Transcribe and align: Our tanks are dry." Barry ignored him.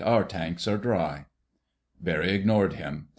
Our 0.03 0.23
tanks 0.23 0.67
are 0.67 0.79
dry." 0.79 1.27
Barry 1.99 2.31
ignored 2.31 2.73
him. 2.73 3.09